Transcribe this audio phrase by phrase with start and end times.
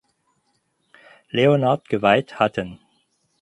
[1.31, 2.79] Leonhard geweiht hatten.